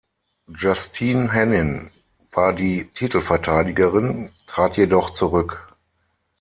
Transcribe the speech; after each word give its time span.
Justine 0.51 1.31
Henin 1.31 1.91
war 2.31 2.53
die 2.53 2.89
Titelverteidigerin, 2.91 4.31
trat 4.47 4.75
jedoch 4.75 5.11
zurück. 5.11 5.75